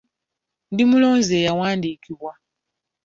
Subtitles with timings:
[0.71, 2.31] Ndi mulonzi eyawandiikibwa.